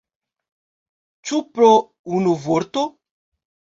[1.29, 1.69] Ĉu pro
[2.21, 2.87] unu vorto?